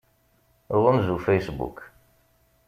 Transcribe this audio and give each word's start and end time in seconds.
Ɣunzu 0.81 1.17
Facebook. 1.25 1.77